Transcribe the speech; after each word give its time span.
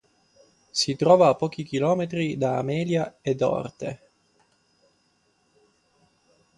Si 0.71 0.95
trova 0.95 1.27
a 1.27 1.35
pochi 1.35 1.61
chilometri 1.61 2.35
da 2.35 2.57
Amelia 2.57 3.19
ed 3.21 3.39
Orte. 3.43 4.01